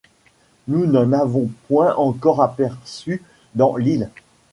Nous 0.67 0.87
n’en 0.87 1.13
avons 1.13 1.51
point 1.67 1.93
encore 1.95 2.41
aperçu 2.41 3.21
dans 3.53 3.75
l’île!... 3.77 4.09